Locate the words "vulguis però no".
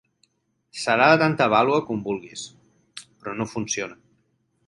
2.09-3.49